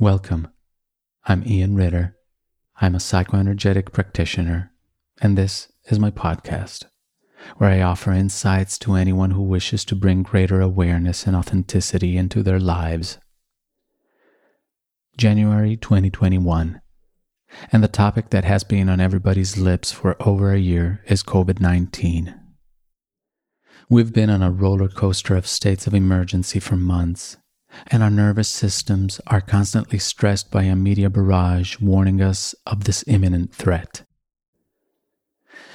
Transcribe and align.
Welcome. 0.00 0.48
I'm 1.24 1.46
Ian 1.46 1.76
Ritter. 1.76 2.16
I'm 2.80 2.96
a 2.96 2.98
psychoenergetic 2.98 3.92
practitioner, 3.92 4.72
and 5.22 5.38
this 5.38 5.70
is 5.84 6.00
my 6.00 6.10
podcast, 6.10 6.86
where 7.58 7.70
I 7.70 7.80
offer 7.80 8.10
insights 8.10 8.76
to 8.78 8.94
anyone 8.94 9.30
who 9.30 9.42
wishes 9.42 9.84
to 9.84 9.94
bring 9.94 10.24
greater 10.24 10.60
awareness 10.60 11.28
and 11.28 11.36
authenticity 11.36 12.16
into 12.16 12.42
their 12.42 12.58
lives. 12.58 13.18
January 15.16 15.76
2021, 15.76 16.80
and 17.70 17.84
the 17.84 17.86
topic 17.86 18.30
that 18.30 18.44
has 18.44 18.64
been 18.64 18.88
on 18.88 18.98
everybody's 18.98 19.56
lips 19.56 19.92
for 19.92 20.16
over 20.26 20.52
a 20.52 20.58
year 20.58 21.04
is 21.06 21.22
COVID 21.22 21.60
19. 21.60 22.34
We've 23.88 24.12
been 24.12 24.28
on 24.28 24.42
a 24.42 24.50
roller 24.50 24.88
coaster 24.88 25.36
of 25.36 25.46
states 25.46 25.86
of 25.86 25.94
emergency 25.94 26.58
for 26.58 26.74
months 26.74 27.36
and 27.88 28.02
our 28.02 28.10
nervous 28.10 28.48
systems 28.48 29.20
are 29.26 29.40
constantly 29.40 29.98
stressed 29.98 30.50
by 30.50 30.64
a 30.64 30.76
media 30.76 31.10
barrage 31.10 31.78
warning 31.80 32.20
us 32.20 32.54
of 32.66 32.84
this 32.84 33.04
imminent 33.06 33.54
threat. 33.54 34.04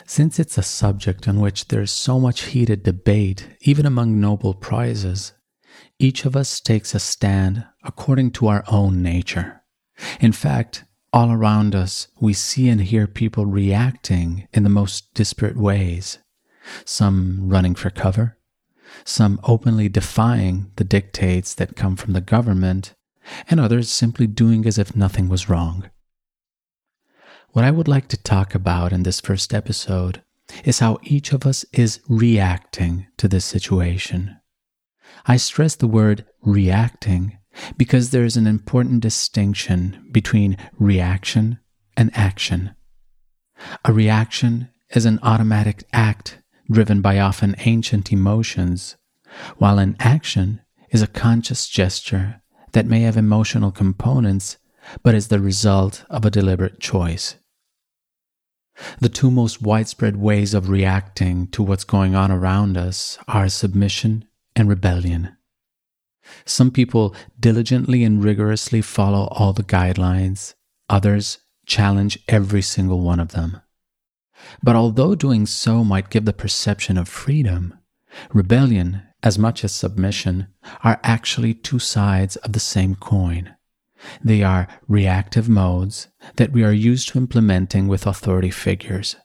Since 0.05 0.39
it's 0.39 0.58
a 0.58 0.63
subject 0.63 1.27
on 1.27 1.39
which 1.39 1.67
there 1.67 1.81
is 1.81 1.91
so 1.91 2.20
much 2.20 2.45
heated 2.45 2.84
debate, 2.84 3.48
even 3.62 3.85
among 3.85 4.20
Nobel 4.20 4.55
Prizes, 4.55 5.34
each 5.99 6.25
of 6.25 6.35
us 6.35 6.59
takes 6.59 6.95
a 6.95 6.99
stand 6.99 7.66
according 7.84 8.31
to 8.31 8.47
our 8.47 8.63
own 8.67 9.03
nature. 9.03 9.61
In 10.20 10.31
fact, 10.31 10.86
all 11.13 11.31
around 11.31 11.75
us, 11.75 12.08
we 12.20 12.34
see 12.34 12.70
and 12.70 12.81
hear 12.81 13.05
people 13.05 13.45
reacting 13.45 14.47
in 14.53 14.63
the 14.63 14.70
most 14.70 15.13
disparate 15.13 15.58
ways. 15.58 16.17
Some 16.86 17.50
running 17.50 17.75
for 17.75 17.89
cover, 17.89 18.38
some 19.03 19.39
openly 19.43 19.89
defying 19.89 20.71
the 20.75 20.84
dictates 20.84 21.53
that 21.55 21.75
come 21.75 21.95
from 21.95 22.13
the 22.13 22.21
government, 22.21 22.93
and 23.49 23.59
others 23.59 23.89
simply 23.89 24.27
doing 24.27 24.66
as 24.66 24.77
if 24.77 24.95
nothing 24.95 25.30
was 25.30 25.49
wrong. 25.49 25.89
What 27.52 27.66
I 27.66 27.72
would 27.72 27.88
like 27.88 28.08
to 28.09 28.17
talk 28.17 28.53
about 28.53 28.94
in 28.94 29.03
this 29.03 29.19
first 29.19 29.53
episode 29.53 30.22
is 30.64 30.80
how 30.80 30.99
each 31.03 31.33
of 31.33 31.45
us 31.45 31.66
is 31.73 31.99
reacting 32.08 33.08
to 33.17 33.27
this 33.27 33.45
situation. 33.45 34.38
I 35.25 35.38
stress 35.38 35.75
the 35.75 35.88
word 35.88 36.25
reacting 36.42 37.38
because 37.77 38.11
there 38.11 38.23
is 38.23 38.38
an 38.38 38.47
important 38.47 39.02
distinction 39.02 40.08
between 40.11 40.58
reaction 40.77 41.59
and 41.97 42.11
action. 42.14 42.75
A 43.83 43.94
reaction 43.94 44.69
is 44.92 45.05
an 45.05 45.19
automatic 45.21 45.83
act 45.92 46.39
driven 46.70 47.02
by 47.02 47.20
often 47.20 47.56
ancient 47.59 48.12
emotions, 48.12 48.95
while 49.58 49.80
an 49.80 49.95
action 50.00 50.62
is 50.92 51.02
a 51.02 51.08
conscious 51.08 51.67
gesture 51.67 52.42
that 52.72 52.86
may 52.86 53.02
have 53.02 53.17
emotional 53.17 53.72
components 53.72 54.58
but 55.03 55.16
is 55.16 55.28
the 55.28 55.39
result 55.39 56.03
of 56.09 56.26
a 56.26 56.31
deliberate 56.31 56.80
choice. 56.80 57.36
The 59.00 59.09
two 59.09 59.30
most 59.30 59.61
widespread 59.61 60.17
ways 60.17 60.53
of 60.53 60.70
reacting 60.70 61.48
to 61.48 61.61
what's 61.61 61.84
going 61.84 62.16
on 62.16 62.31
around 62.31 62.78
us 62.78 63.20
are 63.28 63.50
submission 63.50 64.26
and 64.56 64.70
rebellion. 64.70 65.36
Some 66.45 66.72
people 66.72 67.16
diligently 67.39 68.04
and 68.04 68.23
rigorously 68.23 68.81
follow 68.81 69.28
all 69.31 69.52
the 69.52 69.64
guidelines, 69.64 70.54
others 70.89 71.39
challenge 71.66 72.20
every 72.28 72.61
single 72.61 73.02
one 73.02 73.20
of 73.20 73.30
them. 73.30 73.61
But 74.64 74.75
although 74.75 75.16
doing 75.16 75.45
so 75.45 75.83
might 75.83 76.09
give 76.09 76.25
the 76.25 76.33
perception 76.33 76.97
of 76.97 77.08
freedom, 77.08 77.73
rebellion, 78.33 79.03
as 79.22 79.38
much 79.38 79.64
as 79.64 79.72
submission, 79.72 80.47
are 80.83 81.00
actually 81.03 81.53
two 81.53 81.80
sides 81.80 82.36
of 82.38 82.53
the 82.53 82.59
same 82.59 82.95
coin. 82.95 83.55
They 84.23 84.44
are 84.44 84.67
reactive 84.88 85.50
modes 85.50 86.08
that 86.38 86.52
we 86.52 86.64
are 86.64 86.72
used 86.72 87.09
to 87.09 87.17
implementing 87.17 87.88
with 87.88 88.08
authority 88.08 88.50
figures. 88.50 89.17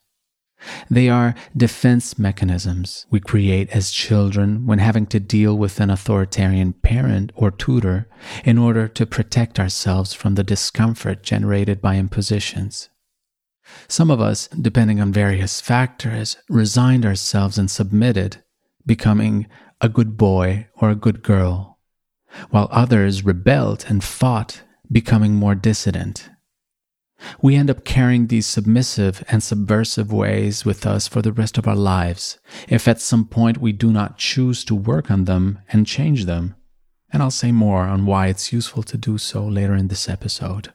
They 0.91 1.08
are 1.08 1.34
defense 1.56 2.19
mechanisms 2.19 3.06
we 3.11 3.20
create 3.20 3.68
as 3.70 3.91
children 3.91 4.67
when 4.67 4.79
having 4.79 5.06
to 5.06 5.20
deal 5.20 5.56
with 5.56 5.79
an 5.79 5.91
authoritarian 5.91 6.73
parent 6.73 7.33
or 7.35 7.51
tutor 7.51 8.08
in 8.45 8.56
order 8.56 8.89
to 8.89 9.06
protect 9.06 9.61
ourselves 9.61 10.14
from 10.14 10.35
the 10.35 10.45
discomfort 10.45 11.23
generated 11.23 11.83
by 11.83 11.96
impositions. 11.96 12.89
Some 13.89 14.11
of 14.11 14.20
us, 14.20 14.48
depending 14.48 15.01
on 15.01 15.13
various 15.13 15.61
factors, 15.61 16.36
resigned 16.48 17.05
ourselves 17.07 17.58
and 17.58 17.70
submitted, 17.70 18.42
becoming 18.86 19.47
a 19.80 19.89
good 19.89 20.17
boy 20.17 20.69
or 20.77 20.91
a 20.91 20.97
good 20.97 21.23
girl, 21.23 21.79
while 22.51 22.69
others 22.70 23.24
rebelled 23.24 23.85
and 23.89 24.03
fought, 24.03 24.63
becoming 24.91 25.35
more 25.35 25.55
dissident. 25.55 26.29
We 27.41 27.57
end 27.57 27.70
up 27.70 27.85
carrying 27.85 28.27
these 28.27 28.47
submissive 28.47 29.24
and 29.29 29.42
subversive 29.42 30.13
ways 30.13 30.64
with 30.64 30.85
us 30.85 31.08
for 31.08 31.23
the 31.23 31.33
rest 31.33 31.57
of 31.57 31.67
our 31.67 31.77
lives 31.77 32.39
if 32.69 32.86
at 32.86 33.01
some 33.01 33.24
point 33.24 33.58
we 33.58 33.73
do 33.73 33.92
not 33.92 34.19
choose 34.19 34.64
to 34.67 34.74
work 34.74 35.11
on 35.11 35.24
them 35.24 35.61
and 35.69 35.86
change 35.86 36.27
them. 36.27 36.55
And 37.13 37.23
I'll 37.23 37.30
say 37.30 37.53
more 37.53 37.85
on 37.85 38.07
why 38.07 38.27
it's 38.27 38.53
useful 38.53 38.83
to 38.85 38.98
do 38.98 39.19
so 39.19 39.47
later 39.47 39.74
in 39.74 39.89
this 39.89 40.08
episode. 40.08 40.74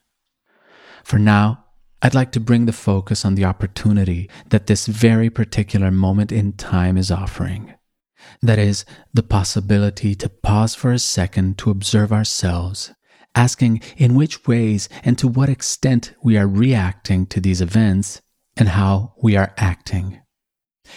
For 1.04 1.20
now, 1.20 1.66
I'd 2.02 2.16
like 2.16 2.32
to 2.32 2.40
bring 2.40 2.66
the 2.66 2.72
focus 2.72 3.26
on 3.26 3.36
the 3.36 3.46
opportunity 3.46 4.30
that 4.50 4.68
this 4.68 4.88
very 4.88 5.30
particular 5.30 5.92
moment 5.92 6.32
in 6.32 6.54
time 6.54 6.98
is 6.98 7.12
offering. 7.12 7.74
That 8.42 8.60
is, 8.60 8.86
the 9.14 9.24
possibility 9.24 10.16
to 10.16 10.30
pause 10.30 10.76
for 10.76 10.92
a 10.92 11.00
second 11.00 11.58
to 11.60 11.72
observe 11.72 12.14
ourselves, 12.14 12.94
asking 13.36 13.82
in 13.98 14.16
which 14.16 14.48
ways 14.48 14.88
and 15.04 15.18
to 15.18 15.28
what 15.28 15.50
extent 15.50 16.14
we 16.24 16.38
are 16.38 16.48
reacting 16.48 17.26
to 17.28 17.42
these 17.42 17.62
events 17.62 18.22
and 18.56 18.70
how 18.70 19.14
we 19.22 19.36
are 19.36 19.54
acting. 19.58 20.22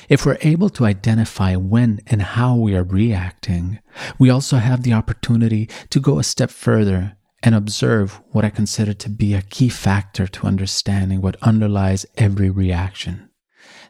If 0.08 0.24
we're 0.24 0.38
able 0.40 0.70
to 0.70 0.86
identify 0.86 1.56
when 1.56 2.00
and 2.06 2.22
how 2.22 2.54
we 2.56 2.74
are 2.76 2.84
reacting, 2.84 3.80
we 4.18 4.30
also 4.30 4.56
have 4.56 4.82
the 4.82 4.92
opportunity 4.92 5.68
to 5.90 6.00
go 6.00 6.18
a 6.18 6.24
step 6.24 6.50
further 6.50 7.16
and 7.42 7.54
observe 7.54 8.20
what 8.30 8.44
I 8.44 8.50
consider 8.50 8.92
to 8.94 9.08
be 9.08 9.34
a 9.34 9.42
key 9.42 9.68
factor 9.68 10.26
to 10.26 10.46
understanding 10.46 11.20
what 11.20 11.36
underlies 11.42 12.06
every 12.16 12.50
reaction. 12.50 13.28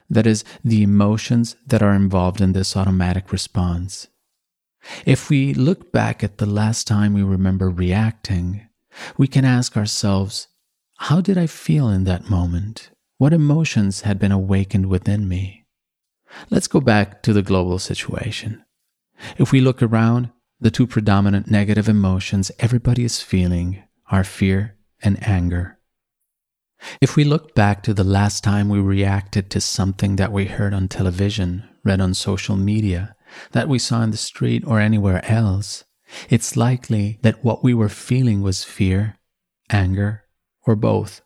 That 0.09 0.27
is, 0.27 0.45
the 0.65 0.83
emotions 0.83 1.57
that 1.67 1.83
are 1.83 1.95
involved 1.95 2.41
in 2.41 2.53
this 2.53 2.77
automatic 2.77 3.33
response. 3.33 4.09
If 5.07 5.31
we 5.31 5.55
look 5.55 5.93
back 5.93 6.25
at 6.25 6.39
the 6.39 6.47
last 6.47 6.87
time 6.87 7.15
we 7.15 7.23
remember 7.23 7.71
reacting, 7.71 8.69
we 9.17 9.27
can 9.27 9.45
ask 9.45 9.77
ourselves, 9.77 10.49
how 10.99 11.21
did 11.21 11.39
I 11.39 11.47
feel 11.47 11.89
in 11.89 12.05
that 12.05 12.31
moment? 12.31 12.91
What 13.19 13.33
emotions 13.33 14.03
had 14.03 14.19
been 14.19 14.33
awakened 14.33 14.87
within 14.87 15.29
me? 15.29 15.65
Let's 16.51 16.69
go 16.69 16.81
back 16.81 17.23
to 17.23 17.33
the 17.33 17.43
global 17.43 17.79
situation. 17.79 18.65
If 19.39 19.53
we 19.53 19.61
look 19.61 19.83
around, 19.83 20.31
the 20.63 20.71
two 20.71 20.87
predominant 20.87 21.51
negative 21.51 21.89
emotions 21.89 22.53
everybody 22.61 23.03
is 23.03 23.21
feeling 23.21 23.83
are 24.13 24.23
fear 24.23 24.77
and 25.03 25.21
anger. 25.27 25.77
If 27.01 27.17
we 27.17 27.25
look 27.25 27.57
back 27.57 27.83
to 27.83 27.93
the 27.93 28.05
last 28.05 28.45
time 28.45 28.69
we 28.69 28.79
reacted 28.79 29.51
to 29.51 29.61
something 29.61 30.15
that 30.17 30.31
we 30.31 30.45
heard 30.45 30.73
on 30.73 30.87
television, 30.87 31.69
read 31.83 32.01
on 32.01 32.15
social 32.15 32.55
media, 32.57 33.17
that 33.51 33.69
we 33.69 33.81
saw 33.81 34.03
in 34.03 34.13
the 34.13 34.17
street 34.17 34.63
or 34.65 34.79
anywhere 34.79 35.25
else, 35.29 35.83
it's 36.31 36.57
likely 36.57 37.19
that 37.23 37.45
what 37.45 37.65
we 37.65 37.75
were 37.75 37.89
feeling 37.89 38.41
was 38.41 38.63
fear, 38.63 39.19
anger, 39.69 40.23
or 40.65 40.77
both. 40.77 41.23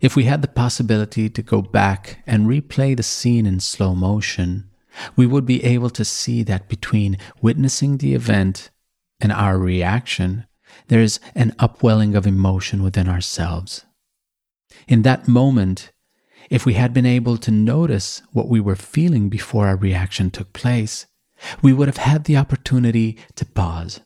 If 0.00 0.16
we 0.16 0.24
had 0.24 0.40
the 0.40 0.48
possibility 0.48 1.28
to 1.28 1.42
go 1.42 1.60
back 1.60 2.22
and 2.26 2.46
replay 2.46 2.96
the 2.96 3.02
scene 3.02 3.44
in 3.44 3.60
slow 3.60 3.94
motion, 3.94 4.70
we 5.16 5.26
would 5.26 5.46
be 5.46 5.64
able 5.64 5.90
to 5.90 6.04
see 6.04 6.42
that 6.44 6.68
between 6.68 7.18
witnessing 7.40 7.98
the 7.98 8.14
event 8.14 8.70
and 9.20 9.32
our 9.32 9.58
reaction, 9.58 10.46
there 10.88 11.00
is 11.00 11.20
an 11.34 11.54
upwelling 11.58 12.14
of 12.14 12.26
emotion 12.26 12.82
within 12.82 13.08
ourselves. 13.08 13.84
In 14.88 15.02
that 15.02 15.28
moment, 15.28 15.92
if 16.50 16.66
we 16.66 16.74
had 16.74 16.92
been 16.92 17.06
able 17.06 17.36
to 17.38 17.50
notice 17.50 18.22
what 18.32 18.48
we 18.48 18.60
were 18.60 18.76
feeling 18.76 19.28
before 19.28 19.66
our 19.66 19.76
reaction 19.76 20.30
took 20.30 20.52
place, 20.52 21.06
we 21.62 21.72
would 21.72 21.88
have 21.88 21.96
had 21.96 22.24
the 22.24 22.36
opportunity 22.36 23.18
to 23.36 23.44
pause. 23.44 24.00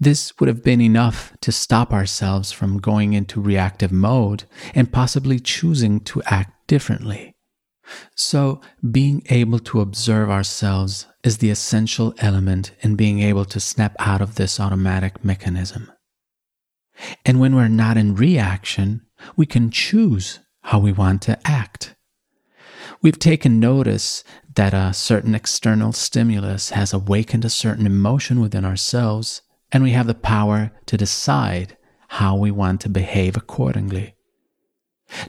This 0.00 0.32
would 0.40 0.48
have 0.48 0.64
been 0.64 0.80
enough 0.80 1.32
to 1.42 1.52
stop 1.52 1.92
ourselves 1.92 2.50
from 2.50 2.78
going 2.78 3.12
into 3.12 3.40
reactive 3.40 3.92
mode 3.92 4.44
and 4.74 4.92
possibly 4.92 5.38
choosing 5.38 6.00
to 6.00 6.22
act 6.24 6.66
differently. 6.66 7.31
So, 8.14 8.60
being 8.90 9.22
able 9.28 9.58
to 9.60 9.80
observe 9.80 10.30
ourselves 10.30 11.06
is 11.24 11.38
the 11.38 11.50
essential 11.50 12.14
element 12.18 12.72
in 12.80 12.96
being 12.96 13.20
able 13.20 13.44
to 13.46 13.60
snap 13.60 13.94
out 13.98 14.20
of 14.20 14.36
this 14.36 14.60
automatic 14.60 15.24
mechanism. 15.24 15.90
And 17.24 17.40
when 17.40 17.54
we're 17.54 17.68
not 17.68 17.96
in 17.96 18.14
reaction, 18.14 19.02
we 19.36 19.46
can 19.46 19.70
choose 19.70 20.40
how 20.62 20.78
we 20.78 20.92
want 20.92 21.22
to 21.22 21.38
act. 21.44 21.94
We've 23.00 23.18
taken 23.18 23.58
notice 23.58 24.22
that 24.54 24.74
a 24.74 24.92
certain 24.92 25.34
external 25.34 25.92
stimulus 25.92 26.70
has 26.70 26.92
awakened 26.92 27.44
a 27.44 27.50
certain 27.50 27.86
emotion 27.86 28.40
within 28.40 28.64
ourselves, 28.64 29.42
and 29.72 29.82
we 29.82 29.92
have 29.92 30.06
the 30.06 30.14
power 30.14 30.70
to 30.86 30.96
decide 30.96 31.76
how 32.08 32.36
we 32.36 32.50
want 32.50 32.80
to 32.82 32.88
behave 32.88 33.36
accordingly. 33.36 34.14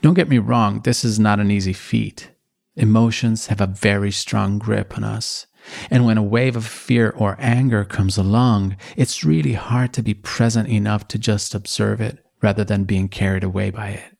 Don't 0.01 0.13
get 0.13 0.29
me 0.29 0.37
wrong, 0.37 0.81
this 0.81 1.03
is 1.03 1.19
not 1.19 1.39
an 1.39 1.49
easy 1.49 1.73
feat. 1.73 2.29
Emotions 2.75 3.47
have 3.47 3.61
a 3.61 3.67
very 3.67 4.11
strong 4.11 4.57
grip 4.57 4.97
on 4.97 5.03
us. 5.03 5.45
And 5.89 6.05
when 6.05 6.17
a 6.17 6.23
wave 6.23 6.55
of 6.55 6.65
fear 6.65 7.11
or 7.11 7.37
anger 7.39 7.85
comes 7.85 8.17
along, 8.17 8.75
it's 8.97 9.23
really 9.23 9.53
hard 9.53 9.93
to 9.93 10.03
be 10.03 10.13
present 10.13 10.67
enough 10.67 11.07
to 11.09 11.19
just 11.19 11.55
observe 11.55 12.01
it 12.01 12.19
rather 12.41 12.63
than 12.63 12.83
being 12.83 13.07
carried 13.07 13.43
away 13.43 13.69
by 13.69 13.89
it. 13.89 14.17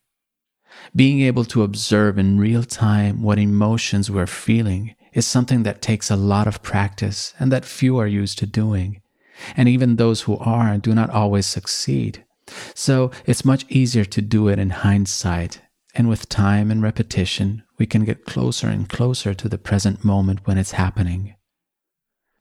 Being 0.96 1.22
able 1.22 1.46
to 1.46 1.64
observe 1.64 2.18
in 2.18 2.40
real 2.40 2.64
time 2.64 3.22
what 3.24 3.40
emotions 3.40 4.10
we're 4.10 4.28
feeling 4.28 4.96
is 5.14 5.28
something 5.28 5.64
that 5.64 5.82
takes 5.82 6.10
a 6.10 6.16
lot 6.16 6.48
of 6.48 6.64
practice 6.64 7.34
and 7.40 7.52
that 7.52 7.66
few 7.66 7.98
are 7.98 8.08
used 8.08 8.38
to 8.40 8.46
doing. 8.46 9.02
And 9.58 9.68
even 9.68 9.96
those 9.96 10.22
who 10.22 10.38
are 10.38 10.78
do 10.78 10.94
not 10.94 11.10
always 11.10 11.46
succeed. 11.46 12.24
So 12.76 13.12
it's 13.26 13.46
much 13.46 13.66
easier 13.70 14.06
to 14.06 14.22
do 14.22 14.48
it 14.48 14.60
in 14.60 14.70
hindsight. 14.70 15.62
And 15.94 16.10
with 16.10 16.30
time 16.30 16.72
and 16.72 16.82
repetition, 16.82 17.64
we 17.78 17.86
can 17.86 18.04
get 18.04 18.26
closer 18.26 18.68
and 18.68 18.90
closer 18.90 19.34
to 19.34 19.48
the 19.48 19.58
present 19.58 20.04
moment 20.04 20.46
when 20.46 20.58
it's 20.58 20.72
happening. 20.72 21.36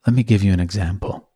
Let 0.07 0.15
me 0.15 0.23
give 0.23 0.43
you 0.43 0.51
an 0.53 0.59
example. 0.59 1.29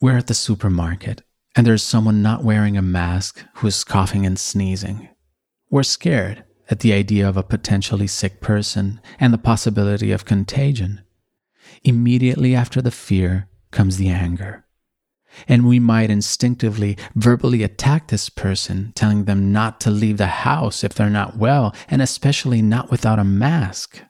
We're 0.00 0.18
at 0.18 0.26
the 0.26 0.34
supermarket, 0.34 1.22
and 1.56 1.66
there's 1.66 1.82
someone 1.82 2.22
not 2.22 2.44
wearing 2.44 2.76
a 2.76 2.82
mask 2.82 3.44
who 3.54 3.66
is 3.66 3.84
coughing 3.84 4.26
and 4.26 4.38
sneezing. 4.38 5.08
We're 5.70 5.82
scared 5.82 6.44
at 6.68 6.80
the 6.80 6.92
idea 6.92 7.28
of 7.28 7.36
a 7.36 7.42
potentially 7.42 8.06
sick 8.06 8.40
person 8.40 9.00
and 9.18 9.32
the 9.32 9.38
possibility 9.38 10.12
of 10.12 10.24
contagion. 10.24 11.02
Immediately 11.84 12.54
after 12.54 12.80
the 12.80 12.90
fear 12.90 13.48
comes 13.70 13.96
the 13.96 14.08
anger. 14.08 14.64
And 15.48 15.66
we 15.66 15.78
might 15.78 16.10
instinctively 16.10 16.96
verbally 17.14 17.62
attack 17.62 18.08
this 18.08 18.28
person, 18.28 18.92
telling 18.94 19.24
them 19.24 19.52
not 19.52 19.80
to 19.82 19.90
leave 19.90 20.16
the 20.16 20.26
house 20.26 20.82
if 20.82 20.94
they're 20.94 21.10
not 21.10 21.36
well, 21.36 21.74
and 21.88 22.02
especially 22.02 22.62
not 22.62 22.90
without 22.90 23.18
a 23.18 23.24
mask. 23.24 24.02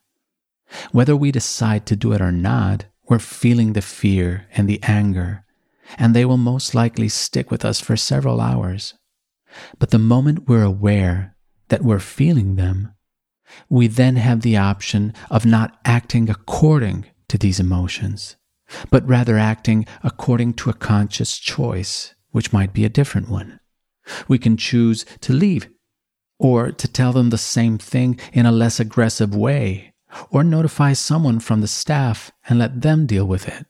Whether 0.92 1.16
we 1.16 1.32
decide 1.32 1.86
to 1.86 1.96
do 1.96 2.12
it 2.12 2.20
or 2.20 2.32
not, 2.32 2.86
we're 3.08 3.18
feeling 3.18 3.72
the 3.72 3.82
fear 3.82 4.46
and 4.52 4.68
the 4.68 4.80
anger, 4.82 5.44
and 5.98 6.14
they 6.14 6.24
will 6.24 6.36
most 6.36 6.74
likely 6.74 7.08
stick 7.08 7.50
with 7.50 7.64
us 7.64 7.80
for 7.80 7.96
several 7.96 8.40
hours. 8.40 8.94
But 9.78 9.90
the 9.90 9.98
moment 9.98 10.48
we're 10.48 10.62
aware 10.62 11.36
that 11.68 11.82
we're 11.82 11.98
feeling 11.98 12.54
them, 12.54 12.94
we 13.68 13.88
then 13.88 14.16
have 14.16 14.42
the 14.42 14.56
option 14.56 15.12
of 15.28 15.44
not 15.44 15.76
acting 15.84 16.30
according 16.30 17.06
to 17.28 17.36
these 17.36 17.58
emotions 17.58 18.36
but 18.90 19.06
rather 19.08 19.38
acting 19.38 19.86
according 20.02 20.54
to 20.54 20.70
a 20.70 20.74
conscious 20.74 21.38
choice, 21.38 22.14
which 22.30 22.52
might 22.52 22.72
be 22.72 22.84
a 22.84 22.88
different 22.88 23.28
one. 23.28 23.60
We 24.28 24.38
can 24.38 24.56
choose 24.56 25.04
to 25.20 25.32
leave, 25.32 25.68
or 26.38 26.72
to 26.72 26.88
tell 26.88 27.12
them 27.12 27.30
the 27.30 27.38
same 27.38 27.78
thing 27.78 28.18
in 28.32 28.46
a 28.46 28.52
less 28.52 28.80
aggressive 28.80 29.34
way, 29.34 29.94
or 30.30 30.42
notify 30.42 30.92
someone 30.92 31.40
from 31.40 31.60
the 31.60 31.68
staff 31.68 32.30
and 32.48 32.58
let 32.58 32.80
them 32.80 33.06
deal 33.06 33.26
with 33.26 33.48
it. 33.48 33.66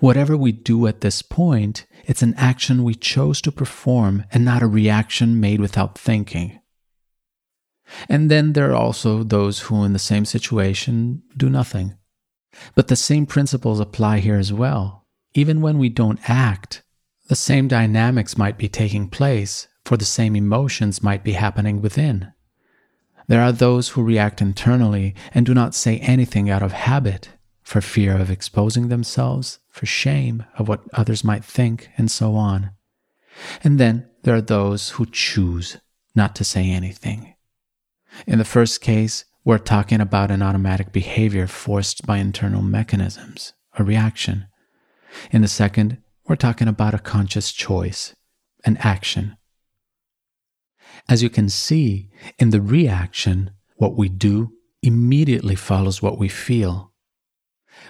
Whatever 0.00 0.36
we 0.36 0.52
do 0.52 0.86
at 0.86 1.00
this 1.00 1.22
point, 1.22 1.86
it's 2.04 2.22
an 2.22 2.34
action 2.36 2.84
we 2.84 2.94
chose 2.94 3.40
to 3.42 3.52
perform 3.52 4.24
and 4.32 4.44
not 4.44 4.62
a 4.62 4.66
reaction 4.66 5.40
made 5.40 5.60
without 5.60 5.98
thinking. 5.98 6.60
And 8.08 8.30
then 8.30 8.52
there 8.52 8.70
are 8.70 8.76
also 8.76 9.22
those 9.22 9.60
who, 9.60 9.84
in 9.84 9.92
the 9.92 9.98
same 9.98 10.24
situation, 10.24 11.22
do 11.36 11.50
nothing. 11.50 11.94
But 12.74 12.88
the 12.88 12.96
same 12.96 13.26
principles 13.26 13.80
apply 13.80 14.18
here 14.18 14.38
as 14.38 14.52
well. 14.52 15.06
Even 15.34 15.60
when 15.60 15.78
we 15.78 15.88
don't 15.88 16.20
act, 16.28 16.82
the 17.28 17.34
same 17.34 17.68
dynamics 17.68 18.36
might 18.36 18.58
be 18.58 18.68
taking 18.68 19.08
place, 19.08 19.68
for 19.84 19.96
the 19.96 20.04
same 20.04 20.36
emotions 20.36 21.02
might 21.02 21.24
be 21.24 21.32
happening 21.32 21.80
within. 21.80 22.32
There 23.28 23.40
are 23.40 23.52
those 23.52 23.90
who 23.90 24.02
react 24.02 24.42
internally 24.42 25.14
and 25.32 25.46
do 25.46 25.54
not 25.54 25.74
say 25.74 25.98
anything 25.98 26.50
out 26.50 26.62
of 26.62 26.72
habit, 26.72 27.30
for 27.62 27.80
fear 27.80 28.18
of 28.18 28.30
exposing 28.30 28.88
themselves, 28.88 29.60
for 29.70 29.86
shame 29.86 30.44
of 30.58 30.68
what 30.68 30.82
others 30.92 31.24
might 31.24 31.44
think, 31.44 31.88
and 31.96 32.10
so 32.10 32.34
on. 32.34 32.72
And 33.64 33.80
then 33.80 34.08
there 34.24 34.34
are 34.34 34.42
those 34.42 34.90
who 34.90 35.06
choose 35.06 35.78
not 36.14 36.36
to 36.36 36.44
say 36.44 36.70
anything. 36.70 37.34
In 38.26 38.38
the 38.38 38.44
first 38.44 38.80
case, 38.80 39.24
we're 39.44 39.58
talking 39.58 40.00
about 40.00 40.30
an 40.30 40.42
automatic 40.42 40.92
behavior 40.92 41.46
forced 41.46 42.06
by 42.06 42.18
internal 42.18 42.62
mechanisms, 42.62 43.54
a 43.76 43.82
reaction. 43.82 44.46
In 45.30 45.42
the 45.42 45.48
second, 45.48 45.98
we're 46.28 46.36
talking 46.36 46.68
about 46.68 46.94
a 46.94 46.98
conscious 46.98 47.52
choice, 47.52 48.14
an 48.64 48.76
action. 48.78 49.36
As 51.08 51.22
you 51.22 51.30
can 51.30 51.48
see, 51.48 52.10
in 52.38 52.50
the 52.50 52.60
reaction, 52.60 53.50
what 53.76 53.96
we 53.96 54.08
do 54.08 54.52
immediately 54.82 55.56
follows 55.56 56.00
what 56.00 56.18
we 56.18 56.28
feel. 56.28 56.92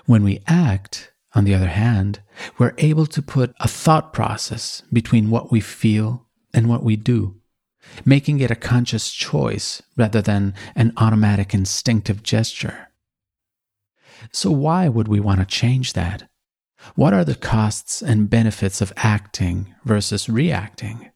When 0.06 0.24
we 0.24 0.40
act, 0.46 1.12
on 1.34 1.44
the 1.44 1.54
other 1.54 1.68
hand, 1.68 2.22
we're 2.58 2.74
able 2.78 3.06
to 3.06 3.20
put 3.20 3.54
a 3.60 3.68
thought 3.68 4.12
process 4.12 4.82
between 4.92 5.30
what 5.30 5.52
we 5.52 5.60
feel 5.60 6.26
and 6.54 6.68
what 6.68 6.82
we 6.82 6.96
do 6.96 7.41
making 8.04 8.40
it 8.40 8.50
a 8.50 8.56
conscious 8.56 9.12
choice 9.12 9.82
rather 9.96 10.22
than 10.22 10.54
an 10.74 10.92
automatic 10.96 11.54
instinctive 11.54 12.22
gesture. 12.22 12.88
So, 14.30 14.50
why 14.50 14.88
would 14.88 15.08
we 15.08 15.20
want 15.20 15.40
to 15.40 15.46
change 15.46 15.94
that? 15.94 16.28
What 16.94 17.12
are 17.12 17.24
the 17.24 17.34
costs 17.34 18.02
and 18.02 18.30
benefits 18.30 18.80
of 18.80 18.92
acting 18.96 19.74
versus 19.84 20.28
reacting? 20.28 21.10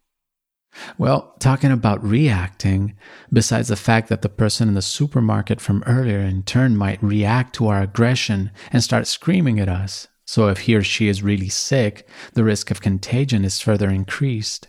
Well, 0.99 1.35
talking 1.39 1.73
about 1.73 2.05
reacting, 2.05 2.97
besides 3.33 3.69
the 3.69 3.77
fact 3.77 4.09
that 4.09 4.23
the 4.23 4.29
person 4.29 4.69
in 4.69 4.75
the 4.75 4.83
supermarket 4.83 5.61
from 5.61 5.83
earlier 5.87 6.21
in 6.21 6.43
turn 6.43 6.77
might 6.77 7.03
react 7.03 7.55
to 7.55 7.69
our 7.69 7.83
aggression 7.83 8.51
and 8.73 8.83
start 8.83 9.07
screaming 9.07 9.59
at 9.59 9.69
us, 9.69 10.09
so 10.27 10.49
if 10.49 10.61
he 10.61 10.75
or 10.75 10.83
she 10.83 11.09
is 11.09 11.23
really 11.23 11.49
sick, 11.49 12.07
the 12.35 12.45
risk 12.45 12.71
of 12.71 12.83
contagion 12.83 13.45
is 13.45 13.61
further 13.61 13.89
increased. 13.89 14.69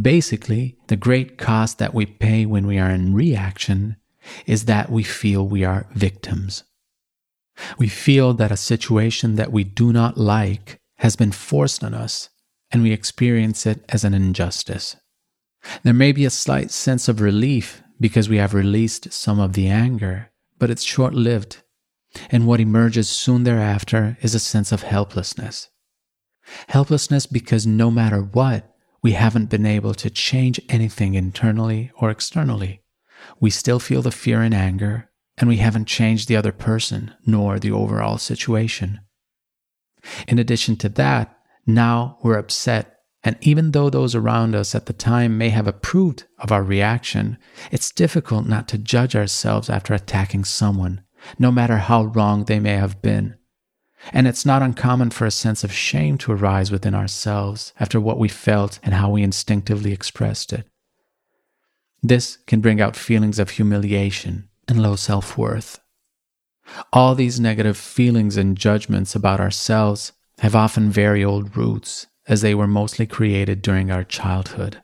Basically, 0.00 0.76
the 0.86 0.96
great 0.96 1.38
cost 1.38 1.78
that 1.78 1.94
we 1.94 2.06
pay 2.06 2.46
when 2.46 2.66
we 2.66 2.78
are 2.78 2.90
in 2.90 3.14
reaction 3.14 3.96
is 4.46 4.64
that 4.64 4.90
we 4.90 5.02
feel 5.02 5.46
we 5.46 5.64
are 5.64 5.86
victims. 5.92 6.64
We 7.78 7.88
feel 7.88 8.34
that 8.34 8.52
a 8.52 8.56
situation 8.56 9.36
that 9.36 9.52
we 9.52 9.64
do 9.64 9.92
not 9.92 10.18
like 10.18 10.80
has 10.98 11.16
been 11.16 11.32
forced 11.32 11.82
on 11.84 11.94
us, 11.94 12.28
and 12.70 12.82
we 12.82 12.92
experience 12.92 13.66
it 13.66 13.84
as 13.88 14.04
an 14.04 14.14
injustice. 14.14 14.96
There 15.82 15.94
may 15.94 16.12
be 16.12 16.24
a 16.24 16.30
slight 16.30 16.70
sense 16.70 17.08
of 17.08 17.20
relief 17.20 17.82
because 17.98 18.28
we 18.28 18.36
have 18.36 18.54
released 18.54 19.12
some 19.12 19.40
of 19.40 19.54
the 19.54 19.68
anger, 19.68 20.30
but 20.58 20.70
it's 20.70 20.82
short 20.82 21.14
lived. 21.14 21.62
And 22.30 22.46
what 22.46 22.60
emerges 22.60 23.08
soon 23.08 23.44
thereafter 23.44 24.16
is 24.22 24.34
a 24.34 24.38
sense 24.38 24.72
of 24.72 24.82
helplessness. 24.82 25.68
Helplessness 26.68 27.26
because 27.26 27.66
no 27.66 27.90
matter 27.90 28.20
what, 28.20 28.75
we 29.02 29.12
haven't 29.12 29.50
been 29.50 29.66
able 29.66 29.94
to 29.94 30.10
change 30.10 30.60
anything 30.68 31.14
internally 31.14 31.90
or 31.96 32.10
externally. 32.10 32.82
We 33.40 33.50
still 33.50 33.78
feel 33.78 34.02
the 34.02 34.10
fear 34.10 34.42
and 34.42 34.54
anger, 34.54 35.10
and 35.38 35.48
we 35.48 35.56
haven't 35.58 35.86
changed 35.86 36.28
the 36.28 36.36
other 36.36 36.52
person 36.52 37.14
nor 37.26 37.58
the 37.58 37.72
overall 37.72 38.18
situation. 38.18 39.00
In 40.28 40.38
addition 40.38 40.76
to 40.76 40.88
that, 40.90 41.36
now 41.66 42.18
we're 42.22 42.38
upset, 42.38 43.00
and 43.24 43.36
even 43.40 43.72
though 43.72 43.90
those 43.90 44.14
around 44.14 44.54
us 44.54 44.74
at 44.74 44.86
the 44.86 44.92
time 44.92 45.36
may 45.36 45.48
have 45.48 45.66
approved 45.66 46.24
of 46.38 46.52
our 46.52 46.62
reaction, 46.62 47.38
it's 47.72 47.90
difficult 47.90 48.46
not 48.46 48.68
to 48.68 48.78
judge 48.78 49.16
ourselves 49.16 49.68
after 49.68 49.94
attacking 49.94 50.44
someone, 50.44 51.02
no 51.38 51.50
matter 51.50 51.78
how 51.78 52.04
wrong 52.04 52.44
they 52.44 52.60
may 52.60 52.74
have 52.74 53.02
been. 53.02 53.36
And 54.12 54.26
it's 54.26 54.46
not 54.46 54.62
uncommon 54.62 55.10
for 55.10 55.26
a 55.26 55.30
sense 55.30 55.64
of 55.64 55.72
shame 55.72 56.18
to 56.18 56.32
arise 56.32 56.70
within 56.70 56.94
ourselves 56.94 57.72
after 57.80 58.00
what 58.00 58.18
we 58.18 58.28
felt 58.28 58.78
and 58.82 58.94
how 58.94 59.10
we 59.10 59.22
instinctively 59.22 59.92
expressed 59.92 60.52
it. 60.52 60.66
This 62.02 62.38
can 62.46 62.60
bring 62.60 62.80
out 62.80 62.94
feelings 62.94 63.38
of 63.38 63.50
humiliation 63.50 64.48
and 64.68 64.82
low 64.82 64.96
self 64.96 65.36
worth. 65.36 65.80
All 66.92 67.14
these 67.14 67.40
negative 67.40 67.76
feelings 67.76 68.36
and 68.36 68.56
judgments 68.56 69.14
about 69.14 69.40
ourselves 69.40 70.12
have 70.38 70.54
often 70.54 70.90
very 70.90 71.24
old 71.24 71.56
roots, 71.56 72.06
as 72.28 72.42
they 72.42 72.54
were 72.54 72.66
mostly 72.66 73.06
created 73.06 73.62
during 73.62 73.90
our 73.90 74.04
childhood. 74.04 74.82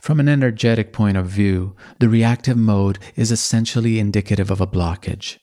From 0.00 0.18
an 0.18 0.28
energetic 0.28 0.92
point 0.92 1.16
of 1.16 1.26
view, 1.26 1.76
the 1.98 2.08
reactive 2.08 2.56
mode 2.56 2.98
is 3.16 3.30
essentially 3.30 3.98
indicative 3.98 4.50
of 4.50 4.60
a 4.60 4.66
blockage. 4.66 5.38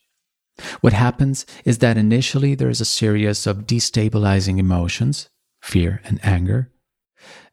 What 0.82 0.94
happens 0.94 1.46
is 1.66 1.80
that 1.80 1.98
initially 1.98 2.56
there 2.56 2.70
is 2.70 2.82
a 2.82 2.86
series 2.86 3.48
of 3.48 3.66
destabilizing 3.66 4.60
emotions, 4.60 5.30
fear 5.62 6.02
and 6.04 6.20
anger. 6.24 6.72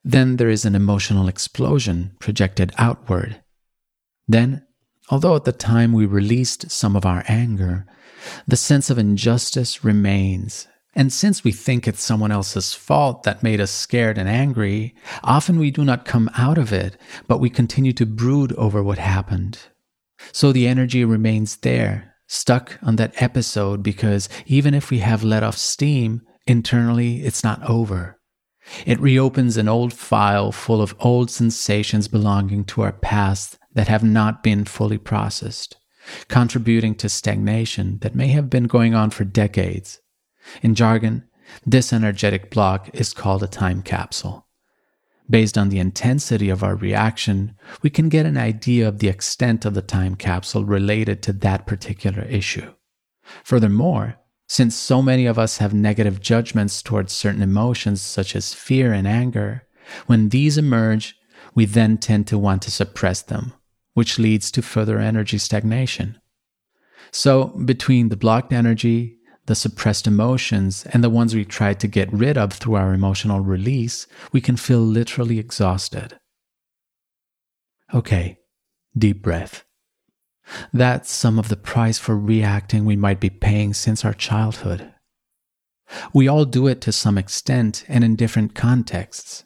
Then 0.04 0.36
there 0.36 0.48
is 0.48 0.64
an 0.64 0.74
emotional 0.74 1.28
explosion 1.28 2.16
projected 2.18 2.72
outward. 2.78 3.42
Then, 4.26 4.66
although 5.10 5.36
at 5.36 5.44
the 5.44 5.52
time 5.52 5.92
we 5.92 6.06
released 6.06 6.70
some 6.70 6.96
of 6.96 7.06
our 7.06 7.24
anger, 7.28 7.86
the 8.46 8.56
sense 8.56 8.90
of 8.90 8.98
injustice 8.98 9.84
remains 9.84 10.66
And 10.98 11.12
since 11.12 11.44
we 11.44 11.52
think 11.52 11.86
it's 11.86 12.02
someone 12.02 12.32
else's 12.32 12.74
fault 12.74 13.22
that 13.22 13.42
made 13.42 13.60
us 13.60 13.70
scared 13.70 14.18
and 14.18 14.28
angry, 14.28 14.96
often 15.22 15.58
we 15.58 15.70
do 15.70 15.84
not 15.84 16.04
come 16.04 16.28
out 16.36 16.58
of 16.58 16.72
it, 16.72 16.96
but 17.28 17.38
we 17.38 17.50
continue 17.50 17.92
to 17.92 18.04
brood 18.04 18.52
over 18.54 18.82
what 18.82 18.98
happened. 18.98 19.60
So 20.32 20.50
the 20.50 20.66
energy 20.66 21.04
remains 21.04 21.58
there, 21.58 22.16
stuck 22.28 22.78
on 22.82 22.96
that 22.96 23.20
episode, 23.20 23.82
because 23.82 24.28
even 24.46 24.74
if 24.74 24.90
we 24.90 24.98
have 25.00 25.24
let 25.24 25.42
off 25.42 25.56
steam, 25.56 26.22
internally 26.46 27.22
it's 27.22 27.42
not 27.42 27.68
over. 27.68 28.20
It 28.86 29.00
reopens 29.00 29.56
an 29.56 29.68
old 29.68 29.92
file 29.92 30.52
full 30.52 30.82
of 30.82 30.94
old 31.00 31.30
sensations 31.30 32.06
belonging 32.06 32.64
to 32.66 32.82
our 32.82 32.92
past 32.92 33.58
that 33.74 33.88
have 33.88 34.04
not 34.04 34.42
been 34.42 34.64
fully 34.64 34.98
processed, 34.98 35.76
contributing 36.28 36.94
to 36.96 37.08
stagnation 37.08 37.98
that 38.00 38.14
may 38.14 38.28
have 38.28 38.50
been 38.50 38.64
going 38.64 38.94
on 38.94 39.10
for 39.10 39.24
decades. 39.24 40.00
In 40.62 40.74
jargon, 40.74 41.24
this 41.64 41.92
energetic 41.92 42.50
block 42.50 42.90
is 42.92 43.14
called 43.14 43.42
a 43.42 43.48
time 43.48 43.82
capsule. 43.82 44.47
Based 45.30 45.58
on 45.58 45.68
the 45.68 45.78
intensity 45.78 46.48
of 46.48 46.62
our 46.62 46.74
reaction, 46.74 47.54
we 47.82 47.90
can 47.90 48.08
get 48.08 48.24
an 48.24 48.38
idea 48.38 48.88
of 48.88 48.98
the 48.98 49.08
extent 49.08 49.64
of 49.64 49.74
the 49.74 49.82
time 49.82 50.14
capsule 50.14 50.64
related 50.64 51.22
to 51.24 51.32
that 51.34 51.66
particular 51.66 52.22
issue. 52.22 52.72
Furthermore, 53.44 54.16
since 54.48 54.74
so 54.74 55.02
many 55.02 55.26
of 55.26 55.38
us 55.38 55.58
have 55.58 55.74
negative 55.74 56.20
judgments 56.20 56.82
towards 56.82 57.12
certain 57.12 57.42
emotions 57.42 58.00
such 58.00 58.34
as 58.34 58.54
fear 58.54 58.94
and 58.94 59.06
anger, 59.06 59.66
when 60.06 60.30
these 60.30 60.56
emerge, 60.56 61.14
we 61.54 61.66
then 61.66 61.98
tend 61.98 62.26
to 62.28 62.38
want 62.38 62.62
to 62.62 62.70
suppress 62.70 63.20
them, 63.20 63.52
which 63.92 64.18
leads 64.18 64.50
to 64.50 64.62
further 64.62 64.98
energy 64.98 65.36
stagnation. 65.36 66.18
So, 67.10 67.48
between 67.64 68.08
the 68.08 68.16
blocked 68.16 68.52
energy, 68.52 69.17
the 69.48 69.54
suppressed 69.54 70.06
emotions, 70.06 70.86
and 70.92 71.02
the 71.02 71.10
ones 71.10 71.34
we 71.34 71.44
tried 71.44 71.80
to 71.80 71.88
get 71.88 72.12
rid 72.12 72.38
of 72.38 72.52
through 72.52 72.76
our 72.76 72.92
emotional 72.94 73.40
release, 73.40 74.06
we 74.30 74.40
can 74.40 74.56
feel 74.56 74.80
literally 74.80 75.38
exhausted. 75.38 76.18
Okay, 77.92 78.38
deep 78.96 79.22
breath. 79.22 79.64
That's 80.72 81.10
some 81.10 81.38
of 81.38 81.48
the 81.48 81.56
price 81.56 81.98
for 81.98 82.16
reacting 82.16 82.84
we 82.84 82.96
might 82.96 83.20
be 83.20 83.30
paying 83.30 83.72
since 83.72 84.04
our 84.04 84.12
childhood. 84.12 84.92
We 86.12 86.28
all 86.28 86.44
do 86.44 86.66
it 86.66 86.82
to 86.82 86.92
some 86.92 87.16
extent 87.16 87.84
and 87.88 88.04
in 88.04 88.16
different 88.16 88.54
contexts. 88.54 89.44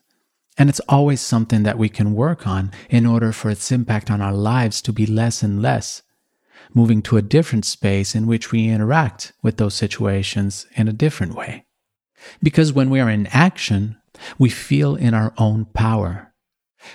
And 0.59 0.69
it's 0.69 0.81
always 0.89 1.21
something 1.21 1.63
that 1.63 1.79
we 1.79 1.89
can 1.89 2.15
work 2.15 2.47
on 2.47 2.73
in 2.91 3.07
order 3.07 3.31
for 3.31 3.51
its 3.51 3.71
impact 3.71 4.11
on 4.11 4.21
our 4.21 4.35
lives 4.35 4.83
to 4.83 4.93
be 4.93 5.07
less 5.07 5.43
and 5.45 5.63
less 5.63 6.03
moving 6.75 7.03
to 7.03 7.17
a 7.17 7.23
different 7.23 7.65
space 7.65 8.15
in 8.15 8.27
which 8.27 8.53
we 8.53 8.69
interact 8.69 9.33
with 9.43 9.57
those 9.57 9.75
situations 9.75 10.67
in 10.77 10.89
a 10.89 10.93
different 10.93 11.35
way. 11.35 11.67
Because 12.43 12.73
when 12.73 12.91
we 12.91 13.01
are 13.01 13.11
in 13.11 13.27
action, 13.29 13.97
we 14.39 14.49
feel 14.49 14.95
in 14.95 15.15
our 15.15 15.33
own 15.39 15.67
power. 15.67 16.33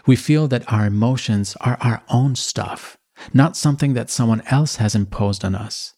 We 0.05 0.15
feel 0.15 0.47
that 0.49 0.71
our 0.71 0.85
emotions 0.85 1.55
are 1.61 1.77
our 1.81 2.03
own 2.09 2.35
stuff, 2.35 2.97
not 3.33 3.57
something 3.57 3.93
that 3.93 4.09
someone 4.09 4.43
else 4.47 4.77
has 4.77 4.95
imposed 4.95 5.43
on 5.45 5.55
us. 5.55 5.93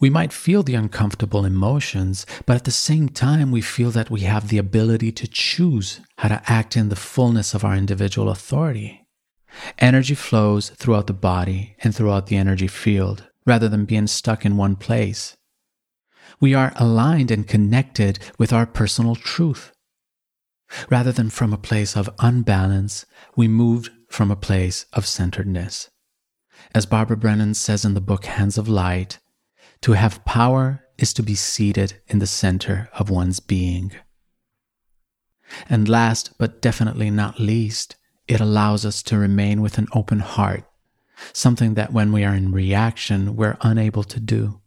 We 0.00 0.08
might 0.08 0.32
feel 0.32 0.62
the 0.62 0.74
uncomfortable 0.74 1.44
emotions, 1.44 2.24
but 2.46 2.56
at 2.56 2.64
the 2.64 2.70
same 2.70 3.10
time, 3.10 3.50
we 3.50 3.60
feel 3.60 3.90
that 3.90 4.10
we 4.10 4.20
have 4.20 4.48
the 4.48 4.58
ability 4.58 5.12
to 5.12 5.28
choose 5.28 6.00
how 6.16 6.28
to 6.28 6.42
act 6.46 6.76
in 6.76 6.88
the 6.88 6.96
fullness 6.96 7.52
of 7.52 7.64
our 7.64 7.76
individual 7.76 8.30
authority. 8.30 9.05
Energy 9.78 10.14
flows 10.14 10.70
throughout 10.70 11.06
the 11.06 11.12
body 11.12 11.76
and 11.82 11.94
throughout 11.94 12.26
the 12.26 12.36
energy 12.36 12.68
field 12.68 13.28
rather 13.44 13.68
than 13.68 13.84
being 13.84 14.06
stuck 14.06 14.44
in 14.44 14.56
one 14.56 14.76
place. 14.76 15.36
We 16.40 16.54
are 16.54 16.72
aligned 16.76 17.30
and 17.30 17.46
connected 17.46 18.18
with 18.38 18.52
our 18.52 18.66
personal 18.66 19.14
truth. 19.14 19.72
Rather 20.90 21.12
than 21.12 21.30
from 21.30 21.52
a 21.52 21.58
place 21.58 21.96
of 21.96 22.10
unbalance, 22.18 23.06
we 23.36 23.46
moved 23.48 23.90
from 24.08 24.30
a 24.30 24.36
place 24.36 24.84
of 24.92 25.06
centeredness. 25.06 25.88
As 26.74 26.86
Barbara 26.86 27.16
Brennan 27.16 27.54
says 27.54 27.84
in 27.84 27.94
the 27.94 28.00
book 28.00 28.24
Hands 28.24 28.58
of 28.58 28.68
Light, 28.68 29.18
to 29.82 29.92
have 29.92 30.24
power 30.24 30.82
is 30.98 31.12
to 31.14 31.22
be 31.22 31.34
seated 31.34 32.00
in 32.08 32.18
the 32.18 32.26
center 32.26 32.88
of 32.98 33.10
one's 33.10 33.40
being. 33.40 33.92
And 35.68 35.88
last 35.88 36.32
but 36.38 36.60
definitely 36.60 37.10
not 37.10 37.38
least, 37.38 37.96
it 38.28 38.40
allows 38.40 38.84
us 38.84 39.02
to 39.04 39.18
remain 39.18 39.60
with 39.60 39.78
an 39.78 39.86
open 39.92 40.20
heart, 40.20 40.64
something 41.32 41.74
that 41.74 41.92
when 41.92 42.12
we 42.12 42.24
are 42.24 42.34
in 42.34 42.52
reaction, 42.52 43.36
we're 43.36 43.56
unable 43.60 44.04
to 44.04 44.20
do. 44.20 44.60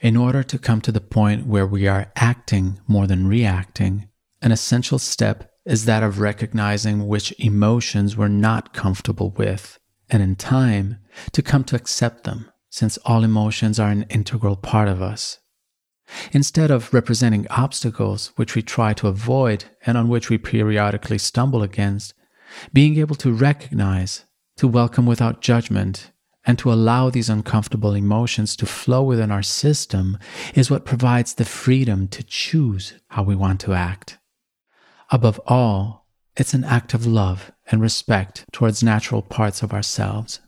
In 0.00 0.16
order 0.16 0.42
to 0.42 0.58
come 0.58 0.80
to 0.82 0.92
the 0.92 1.00
point 1.00 1.46
where 1.46 1.66
we 1.66 1.86
are 1.86 2.12
acting 2.16 2.80
more 2.86 3.06
than 3.06 3.26
reacting, 3.26 4.08
an 4.42 4.52
essential 4.52 4.98
step 4.98 5.50
is 5.64 5.86
that 5.86 6.02
of 6.02 6.20
recognizing 6.20 7.06
which 7.06 7.32
emotions 7.38 8.16
we're 8.16 8.28
not 8.28 8.74
comfortable 8.74 9.30
with, 9.30 9.78
and 10.10 10.22
in 10.22 10.36
time, 10.36 10.98
to 11.32 11.40
come 11.40 11.64
to 11.64 11.76
accept 11.76 12.24
them, 12.24 12.50
since 12.68 12.98
all 13.06 13.24
emotions 13.24 13.80
are 13.80 13.90
an 13.90 14.04
integral 14.10 14.56
part 14.56 14.88
of 14.88 15.00
us. 15.00 15.38
Instead 16.32 16.70
of 16.70 16.92
representing 16.92 17.46
obstacles 17.48 18.32
which 18.36 18.54
we 18.54 18.60
try 18.60 18.92
to 18.92 19.08
avoid 19.08 19.64
and 19.86 19.96
on 19.96 20.08
which 20.08 20.28
we 20.28 20.36
periodically 20.36 21.16
stumble 21.16 21.62
against, 21.62 22.12
being 22.72 22.98
able 22.98 23.16
to 23.16 23.32
recognize, 23.32 24.24
to 24.56 24.68
welcome 24.68 25.06
without 25.06 25.40
judgment, 25.40 26.10
and 26.46 26.58
to 26.58 26.72
allow 26.72 27.10
these 27.10 27.30
uncomfortable 27.30 27.94
emotions 27.94 28.54
to 28.56 28.66
flow 28.66 29.02
within 29.02 29.30
our 29.30 29.42
system 29.42 30.18
is 30.54 30.70
what 30.70 30.84
provides 30.84 31.34
the 31.34 31.44
freedom 31.44 32.06
to 32.08 32.22
choose 32.22 32.94
how 33.08 33.22
we 33.22 33.34
want 33.34 33.60
to 33.60 33.72
act. 33.72 34.18
Above 35.10 35.40
all, 35.46 36.06
it's 36.36 36.54
an 36.54 36.64
act 36.64 36.94
of 36.94 37.06
love 37.06 37.52
and 37.70 37.80
respect 37.80 38.44
towards 38.52 38.82
natural 38.82 39.22
parts 39.22 39.62
of 39.62 39.72
ourselves. 39.72 40.40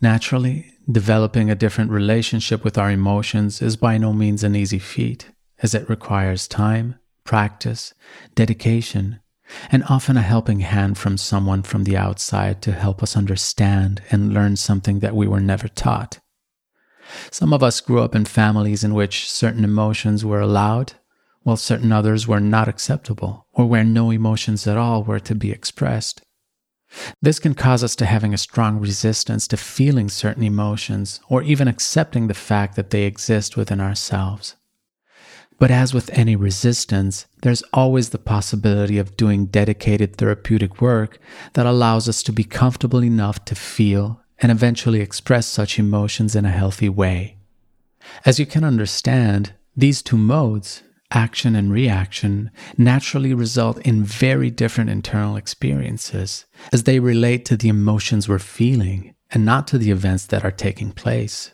Naturally, 0.00 0.72
developing 0.90 1.50
a 1.50 1.54
different 1.54 1.90
relationship 1.90 2.62
with 2.62 2.76
our 2.76 2.90
emotions 2.90 3.62
is 3.62 3.76
by 3.76 3.96
no 3.96 4.12
means 4.12 4.44
an 4.44 4.54
easy 4.54 4.78
feat, 4.78 5.30
as 5.62 5.74
it 5.74 5.88
requires 5.88 6.46
time, 6.46 6.96
practice, 7.24 7.94
dedication, 8.34 9.20
and 9.70 9.84
often 9.88 10.16
a 10.16 10.22
helping 10.22 10.60
hand 10.60 10.98
from 10.98 11.16
someone 11.16 11.62
from 11.62 11.84
the 11.84 11.96
outside 11.96 12.60
to 12.62 12.72
help 12.72 13.02
us 13.02 13.16
understand 13.16 14.02
and 14.10 14.34
learn 14.34 14.56
something 14.56 15.00
that 15.00 15.14
we 15.14 15.26
were 15.26 15.40
never 15.40 15.68
taught. 15.68 16.18
Some 17.30 17.52
of 17.52 17.62
us 17.62 17.80
grew 17.80 18.00
up 18.00 18.14
in 18.14 18.24
families 18.24 18.82
in 18.82 18.94
which 18.94 19.30
certain 19.30 19.64
emotions 19.64 20.24
were 20.24 20.40
allowed, 20.40 20.94
while 21.42 21.56
certain 21.56 21.92
others 21.92 22.26
were 22.26 22.40
not 22.40 22.68
acceptable, 22.68 23.46
or 23.52 23.66
where 23.66 23.84
no 23.84 24.10
emotions 24.10 24.66
at 24.66 24.76
all 24.76 25.04
were 25.04 25.20
to 25.20 25.34
be 25.34 25.52
expressed. 25.52 26.22
This 27.22 27.38
can 27.38 27.54
cause 27.54 27.84
us 27.84 27.94
to 27.96 28.06
having 28.06 28.34
a 28.34 28.38
strong 28.38 28.80
resistance 28.80 29.46
to 29.48 29.56
feeling 29.56 30.08
certain 30.08 30.42
emotions, 30.42 31.20
or 31.28 31.42
even 31.42 31.68
accepting 31.68 32.26
the 32.26 32.34
fact 32.34 32.74
that 32.76 32.90
they 32.90 33.04
exist 33.04 33.56
within 33.56 33.80
ourselves. 33.80 34.56
But 35.58 35.70
as 35.70 35.94
with 35.94 36.10
any 36.12 36.36
resistance, 36.36 37.26
there's 37.42 37.62
always 37.72 38.10
the 38.10 38.18
possibility 38.18 38.98
of 38.98 39.16
doing 39.16 39.46
dedicated 39.46 40.16
therapeutic 40.16 40.82
work 40.82 41.18
that 41.54 41.64
allows 41.64 42.08
us 42.08 42.22
to 42.24 42.32
be 42.32 42.44
comfortable 42.44 43.02
enough 43.02 43.44
to 43.46 43.54
feel 43.54 44.20
and 44.38 44.52
eventually 44.52 45.00
express 45.00 45.46
such 45.46 45.78
emotions 45.78 46.36
in 46.36 46.44
a 46.44 46.50
healthy 46.50 46.90
way. 46.90 47.38
As 48.26 48.38
you 48.38 48.44
can 48.44 48.64
understand, 48.64 49.54
these 49.74 50.02
two 50.02 50.18
modes, 50.18 50.82
action 51.10 51.56
and 51.56 51.72
reaction, 51.72 52.50
naturally 52.76 53.32
result 53.32 53.78
in 53.78 54.04
very 54.04 54.50
different 54.50 54.90
internal 54.90 55.36
experiences 55.36 56.44
as 56.70 56.82
they 56.82 57.00
relate 57.00 57.46
to 57.46 57.56
the 57.56 57.68
emotions 57.68 58.28
we're 58.28 58.38
feeling 58.38 59.14
and 59.30 59.46
not 59.46 59.66
to 59.68 59.78
the 59.78 59.90
events 59.90 60.26
that 60.26 60.44
are 60.44 60.50
taking 60.50 60.92
place. 60.92 61.52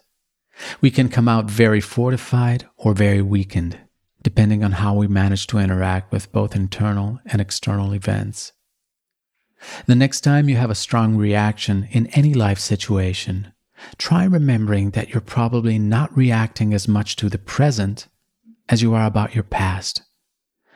We 0.81 0.91
can 0.91 1.09
come 1.09 1.29
out 1.29 1.51
very 1.51 1.81
fortified 1.81 2.67
or 2.77 2.95
very 2.95 3.23
weakened 3.23 3.79
depending 4.23 4.63
on 4.65 4.73
how 4.73 4.95
we 4.95 5.07
manage 5.09 5.47
to 5.49 5.59
interact 5.59 6.13
with 6.13 6.33
both 6.33 6.57
internal 6.57 7.19
and 7.27 7.41
external 7.41 7.93
events. 7.93 8.53
The 9.87 9.95
next 9.95 10.23
time 10.23 10.49
you 10.49 10.57
have 10.57 10.71
a 10.71 10.75
strong 10.75 11.17
reaction 11.17 11.89
in 11.91 12.07
any 12.09 12.35
life 12.35 12.59
situation, 12.59 13.53
try 13.99 14.25
remembering 14.25 14.91
that 14.91 15.11
you're 15.11 15.21
probably 15.21 15.79
not 15.79 16.17
reacting 16.17 16.75
as 16.75 16.89
much 16.89 17.17
to 17.17 17.29
the 17.29 17.39
present 17.39 18.09
as 18.69 18.83
you 18.83 18.95
are 18.95 19.07
about 19.07 19.35
your 19.35 19.45
past. 19.45 20.03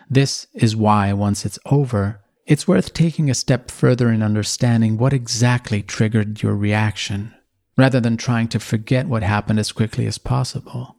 This 0.09 0.47
is 0.55 0.77
why, 0.77 1.13
once 1.13 1.45
it's 1.45 1.59
over, 1.67 2.23
it's 2.47 2.69
worth 2.69 2.93
taking 2.93 3.29
a 3.29 3.35
step 3.35 3.71
further 3.71 4.11
in 4.11 4.23
understanding 4.23 4.99
what 4.99 5.13
exactly 5.13 5.83
triggered 5.83 6.43
your 6.43 6.55
reaction, 6.55 7.35
rather 7.77 7.99
than 7.99 8.17
trying 8.17 8.47
to 8.49 8.61
forget 8.61 9.09
what 9.09 9.25
happened 9.25 9.59
as 9.59 9.73
quickly 9.73 10.07
as 10.07 10.19
possible. 10.19 10.96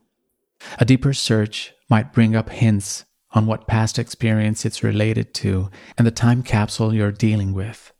A 0.78 0.84
deeper 0.84 1.12
search 1.12 1.72
might 1.88 2.12
bring 2.12 2.36
up 2.36 2.50
hints 2.50 3.04
on 3.32 3.46
what 3.46 3.66
past 3.66 3.98
experience 3.98 4.64
it's 4.64 4.82
related 4.82 5.34
to 5.34 5.70
and 5.96 6.06
the 6.06 6.10
time 6.10 6.42
capsule 6.42 6.94
you're 6.94 7.12
dealing 7.12 7.52
with. 7.52 7.92